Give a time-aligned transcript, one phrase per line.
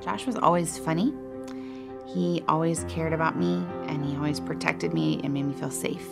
[0.00, 1.12] Josh was always funny.
[2.06, 6.06] He always cared about me and he always protected me and made me feel safe.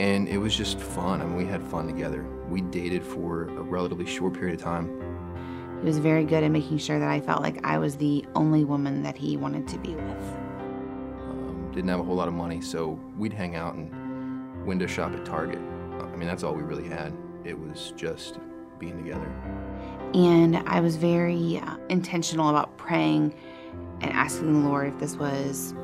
[0.00, 1.20] And it was just fun.
[1.20, 2.24] I mean, we had fun together.
[2.48, 4.88] We dated for a relatively short period of time.
[5.80, 8.64] He was very good at making sure that I felt like I was the only
[8.64, 10.36] woman that he wanted to be with.
[11.28, 15.12] Um, didn't have a whole lot of money, so we'd hang out and window shop
[15.12, 15.60] at Target.
[16.00, 17.12] I mean, that's all we really had.
[17.44, 18.38] It was just
[18.78, 19.30] being together.
[20.14, 23.34] And I was very uh, intentional about praying
[24.00, 25.74] and asking the Lord if this was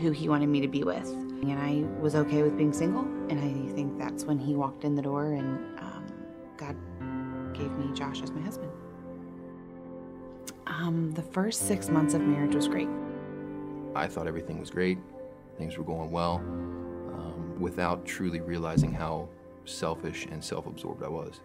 [0.00, 1.08] who He wanted me to be with.
[1.08, 3.02] And I was okay with being single.
[3.28, 6.06] And I think that's when He walked in the door and um,
[6.56, 6.76] God
[7.54, 8.70] gave me Josh as my husband.
[10.66, 12.88] Um, the first six months of marriage was great.
[13.94, 14.98] I thought everything was great,
[15.56, 16.36] things were going well,
[17.14, 19.28] um, without truly realizing how
[19.64, 21.40] selfish and self absorbed I was.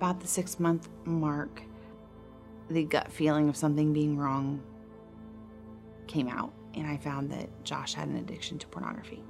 [0.00, 1.60] About the six month mark,
[2.70, 4.62] the gut feeling of something being wrong
[6.06, 9.22] came out, and I found that Josh had an addiction to pornography.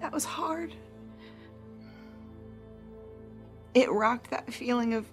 [0.00, 0.74] That was hard.
[3.72, 5.06] It rocked that feeling of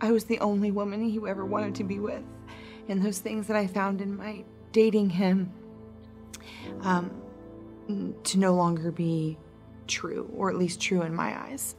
[0.00, 2.22] I was the only woman he ever wanted to be with,
[2.88, 5.52] and those things that I found in my dating him
[6.82, 7.10] um,
[7.88, 9.38] to no longer be
[9.86, 11.76] true, or at least true in my eyes.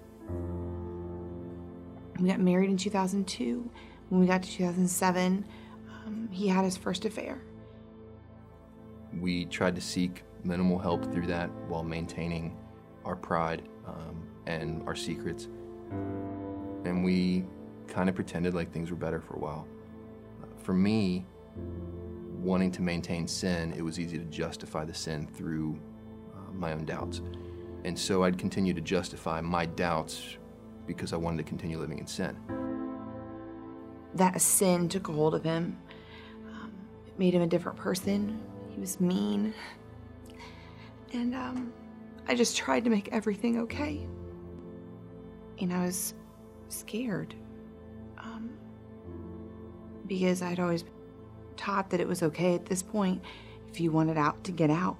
[2.19, 3.69] We got married in 2002.
[4.09, 5.45] When we got to 2007,
[5.89, 7.41] um, he had his first affair.
[9.19, 12.57] We tried to seek minimal help through that while maintaining
[13.05, 15.47] our pride um, and our secrets.
[16.85, 17.45] And we
[17.87, 19.67] kind of pretended like things were better for a while.
[20.63, 21.25] For me,
[22.39, 25.96] wanting to maintain sin, it was easy to justify the sin through uh,
[26.57, 27.21] my own doubts.
[27.83, 30.37] And so I'd continue to justify my doubts
[30.85, 32.37] because I wanted to continue living in sin.
[34.15, 35.77] That sin took a hold of him.
[36.47, 36.71] Um,
[37.05, 38.39] it made him a different person.
[38.69, 39.53] He was mean.
[41.13, 41.73] And um,
[42.27, 44.07] I just tried to make everything okay.
[45.59, 46.13] And I was
[46.69, 47.35] scared.
[48.17, 48.49] Um,
[50.07, 50.83] because I'd always
[51.55, 53.21] taught that it was okay at this point
[53.69, 54.97] if you wanted out to get out.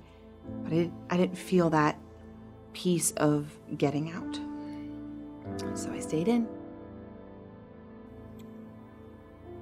[0.64, 1.98] But I, I didn't feel that
[2.74, 4.40] peace of getting out.
[5.78, 6.48] So I stayed in.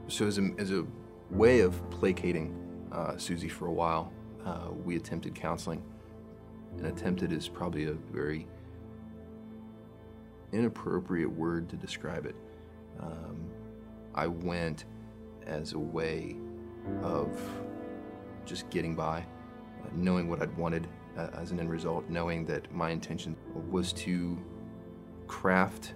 [0.08, 0.86] So, as a, as a
[1.32, 2.56] way of placating
[2.92, 4.12] uh, Susie for a while,
[4.46, 5.84] uh, we attempted counseling.
[6.78, 8.48] And attempted is probably a very
[10.52, 12.36] inappropriate word to describe it.
[13.00, 13.50] Um,
[14.14, 14.86] I went
[15.46, 16.38] as a way
[17.02, 17.38] of
[18.46, 19.26] just getting by,
[19.94, 20.88] knowing what I'd wanted
[21.18, 23.36] uh, as an end result, knowing that my intention
[23.70, 24.38] was to
[25.28, 25.94] craft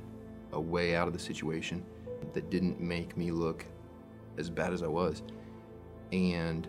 [0.53, 1.85] a way out of the situation
[2.33, 3.65] that didn't make me look
[4.37, 5.23] as bad as I was,
[6.11, 6.67] and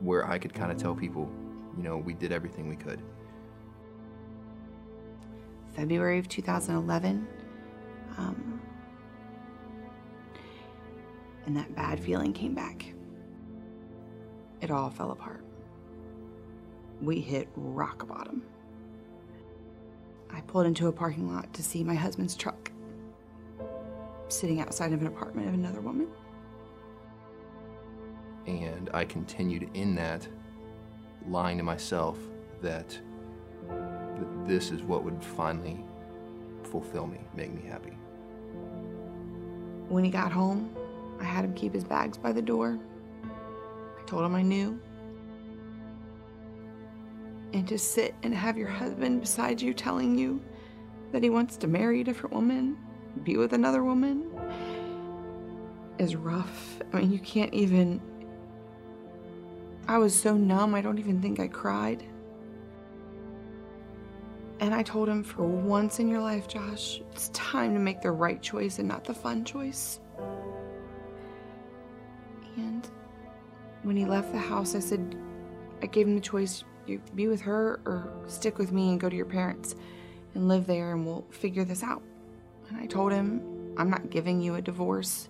[0.00, 1.30] where I could kind of tell people,
[1.76, 3.02] you know, we did everything we could.
[5.72, 7.26] February of 2011.
[8.18, 8.60] Um,
[11.46, 12.92] and that bad feeling came back.
[14.60, 15.44] It all fell apart.
[17.00, 18.42] We hit rock bottom.
[20.30, 22.70] I pulled into a parking lot to see my husband's truck
[24.28, 26.08] sitting outside of an apartment of another woman.
[28.46, 30.26] And I continued in that,
[31.28, 32.18] lying to myself
[32.62, 32.98] that
[33.68, 35.84] that this is what would finally
[36.64, 37.96] fulfill me, make me happy.
[39.88, 40.74] When he got home,
[41.20, 42.78] I had him keep his bags by the door.
[43.98, 44.80] I told him I knew.
[47.52, 50.40] And to sit and have your husband beside you telling you
[51.12, 52.78] that he wants to marry a different woman,
[53.24, 54.30] be with another woman,
[55.98, 56.80] is rough.
[56.92, 58.00] I mean, you can't even.
[59.88, 62.04] I was so numb, I don't even think I cried.
[64.60, 68.10] And I told him, for once in your life, Josh, it's time to make the
[68.10, 69.98] right choice and not the fun choice.
[72.56, 72.86] And
[73.82, 75.16] when he left the house, I said,
[75.82, 79.08] I gave him the choice you be with her or stick with me and go
[79.08, 79.74] to your parents
[80.34, 82.02] and live there and we'll figure this out.
[82.68, 85.28] And I told him, I'm not giving you a divorce.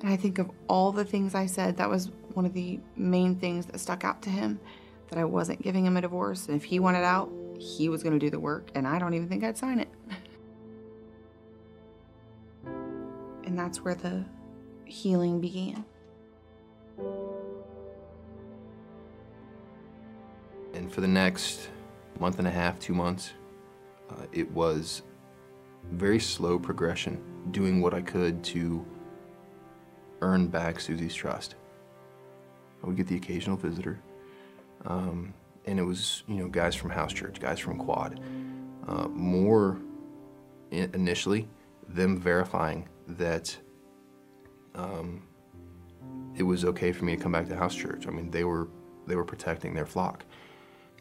[0.00, 3.36] And I think of all the things I said, that was one of the main
[3.36, 4.60] things that stuck out to him
[5.08, 6.46] that I wasn't giving him a divorce.
[6.48, 9.14] And if he wanted out, he was going to do the work, and I don't
[9.14, 9.88] even think I'd sign it.
[12.64, 14.24] and that's where the
[14.84, 15.84] healing began.
[20.86, 21.68] And for the next
[22.20, 23.32] month and a half, two months,
[24.08, 25.02] uh, it was
[25.90, 28.86] very slow progression, doing what I could to
[30.20, 31.56] earn back Susie's trust.
[32.84, 33.98] I would get the occasional visitor,
[34.84, 35.34] um,
[35.64, 38.20] and it was you know guys from house church, guys from quad,
[38.86, 39.80] uh, more
[40.70, 41.48] initially
[41.88, 43.56] them verifying that
[44.76, 45.24] um,
[46.36, 48.06] it was okay for me to come back to house church.
[48.06, 48.68] I mean, they were
[49.08, 50.24] they were protecting their flock,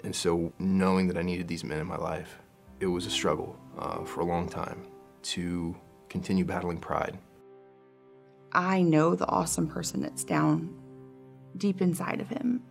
[0.03, 2.39] and so knowing that I needed these men in my life,
[2.79, 4.85] it was a struggle uh, for a long time
[5.23, 5.75] to
[6.09, 7.17] continue battling pride.
[8.51, 10.73] I know the awesome person that's down
[11.57, 12.61] deep inside of him,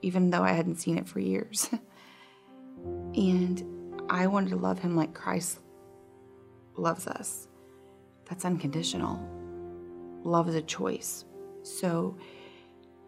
[0.00, 1.68] even though I hadn't seen it for years.
[3.14, 3.62] and
[4.08, 5.60] I wanted to love him like Christ
[6.76, 7.48] loves us.
[8.28, 9.20] That's unconditional.
[10.24, 11.24] Love is a choice.
[11.62, 12.16] So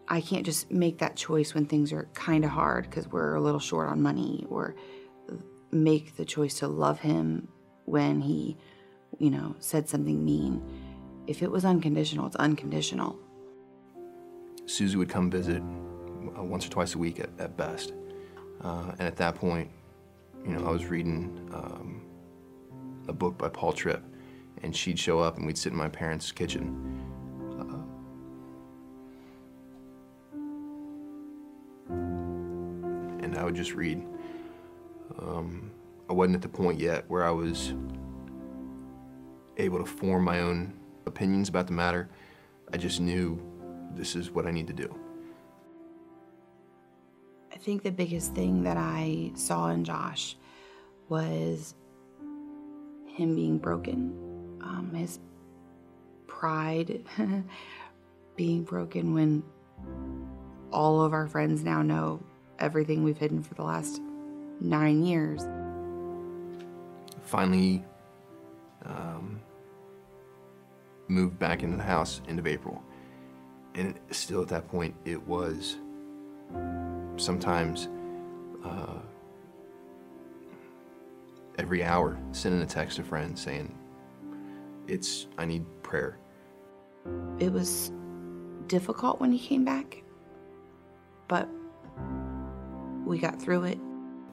[0.07, 3.41] I can't just make that choice when things are kind of hard because we're a
[3.41, 4.75] little short on money or
[5.71, 7.47] make the choice to love him
[7.85, 8.57] when he,
[9.17, 10.63] you know, said something mean.
[11.27, 13.17] If it was unconditional, it's unconditional.
[14.65, 17.93] Susie would come visit uh, once or twice a week at, at best.
[18.61, 19.69] Uh, and at that point,
[20.43, 22.05] you know, I was reading um,
[23.07, 24.03] a book by Paul Tripp,
[24.61, 27.04] and she'd show up and we'd sit in my parents' kitchen.
[33.55, 34.05] Would just read.
[35.19, 35.71] Um,
[36.09, 37.73] I wasn't at the point yet where I was
[39.57, 40.73] able to form my own
[41.05, 42.09] opinions about the matter.
[42.73, 43.41] I just knew
[43.93, 44.93] this is what I need to do.
[47.53, 50.35] I think the biggest thing that I saw in Josh
[51.07, 51.75] was
[53.07, 55.19] him being broken, um, his
[56.27, 57.05] pride
[58.35, 59.43] being broken when
[60.73, 62.21] all of our friends now know
[62.59, 64.01] everything we've hidden for the last
[64.61, 65.43] nine years.
[67.23, 67.83] Finally,
[68.85, 69.39] um,
[71.07, 72.83] moved back into the house end of April.
[73.73, 75.77] And still at that point, it was
[77.17, 77.89] sometimes
[78.63, 78.99] uh,
[81.57, 83.77] every hour sending a text to friends saying,
[84.87, 86.19] it's, I need prayer.
[87.39, 87.91] It was
[88.67, 90.03] difficult when he came back,
[91.27, 91.49] but
[93.05, 93.79] we got through it.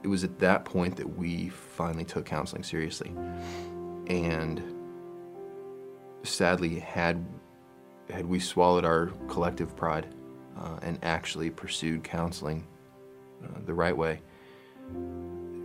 [0.03, 3.13] It was at that point that we finally took counseling seriously.
[4.07, 4.61] And
[6.23, 7.25] sadly, had,
[8.09, 10.13] had we swallowed our collective pride
[10.57, 12.67] uh, and actually pursued counseling
[13.43, 14.21] uh, the right way,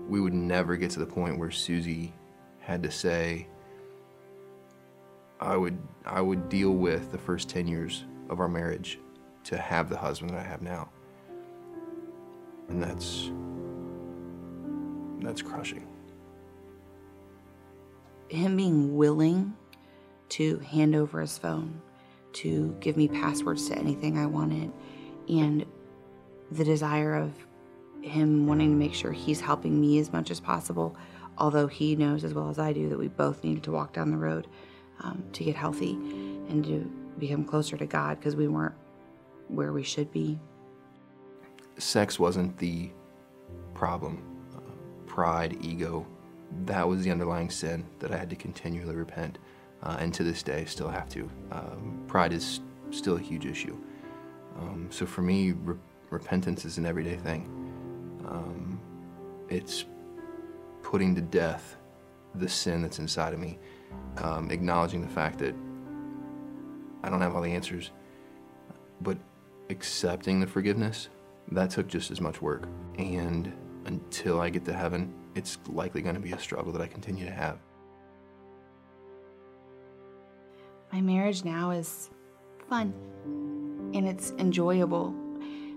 [0.09, 2.15] we would never get to the point where Susie
[2.61, 3.49] had to say,
[5.41, 8.99] I would, I would deal with the first 10 years of our marriage
[9.45, 10.91] to have the husband that I have now.
[12.69, 13.31] And that's,
[15.21, 15.87] that's crushing.
[18.29, 19.55] Him being willing
[20.31, 21.81] to hand over his phone,
[22.35, 24.71] to give me passwords to anything I wanted,
[25.29, 25.65] and
[26.51, 27.33] the desire of
[28.03, 30.97] him wanting to make sure he's helping me as much as possible,
[31.37, 34.11] although he knows as well as I do that we both needed to walk down
[34.11, 34.47] the road
[35.01, 38.75] um, to get healthy and to become closer to God because we weren't
[39.49, 40.39] where we should be.
[41.79, 42.91] Sex wasn't the
[43.75, 44.23] problem.
[44.55, 44.61] Uh,
[45.07, 46.07] pride, ego,
[46.65, 49.39] that was the underlying sin that I had to continually repent.
[49.83, 51.31] Uh, and to this day, still have to.
[51.53, 53.79] Um, pride is still a huge issue.
[54.59, 55.77] Um, so for me, re
[56.11, 57.45] repentance is an everyday thing.
[58.27, 58.81] Um,
[59.49, 59.85] it's
[60.83, 61.77] putting to death
[62.35, 63.59] the sin that's inside of me,
[64.19, 65.55] um, acknowledging the fact that
[67.03, 67.91] I don't have all the answers,
[69.01, 69.19] but
[69.71, 71.09] accepting the forgiveness,
[71.53, 72.69] that took just as much work.
[72.99, 73.53] And
[73.87, 77.25] until I get to heaven, it's likely going to be a struggle that I continue
[77.25, 77.59] to have.
[80.93, 82.11] My marriage now is
[82.69, 82.93] fun
[83.95, 85.15] and it's enjoyable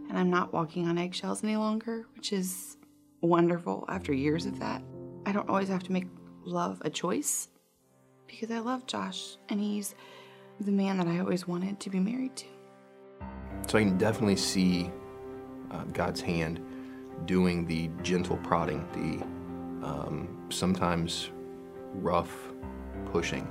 [0.10, 2.78] and I'm not walking on eggshells any longer, which is
[3.22, 4.84] wonderful after years of that.
[5.26, 6.08] I don't always have to make
[6.44, 7.48] love a choice
[8.28, 9.96] because I love Josh and he's
[10.60, 12.46] the man that I always wanted to be married to.
[13.68, 14.92] So I can definitely see
[15.72, 16.64] uh, God's hand
[17.26, 21.30] doing the gentle prodding, the um, sometimes
[21.96, 22.52] rough
[23.12, 23.48] pushing.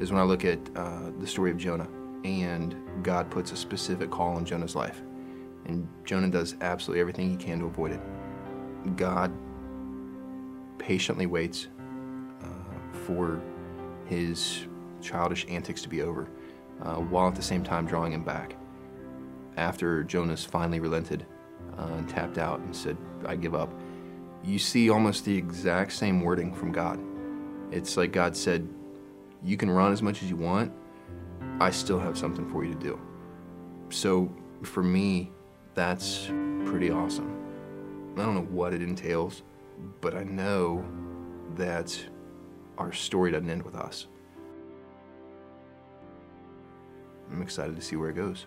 [0.00, 1.88] Is when I look at uh, the story of Jonah
[2.24, 5.02] and God puts a specific call in Jonah's life.
[5.66, 8.00] And Jonah does absolutely everything he can to avoid it.
[8.96, 9.32] God
[10.78, 11.68] patiently waits
[12.42, 12.46] uh,
[13.06, 13.40] for
[14.06, 14.66] his
[15.00, 16.28] childish antics to be over,
[16.82, 18.56] uh, while at the same time drawing him back.
[19.56, 21.26] After Jonas finally relented,
[21.78, 23.72] uh, and tapped out and said, I give up,
[24.44, 27.00] you see almost the exact same wording from God.
[27.70, 28.68] It's like God said,
[29.42, 30.72] You can run as much as you want,
[31.60, 33.00] I still have something for you to do.
[33.90, 34.32] So
[34.62, 35.30] for me,
[35.74, 36.26] that's
[36.64, 37.32] pretty awesome.
[38.16, 39.42] I don't know what it entails,
[40.00, 40.84] but I know
[41.56, 41.98] that
[42.78, 44.06] our story doesn't end with us.
[47.30, 48.46] I'm excited to see where it goes.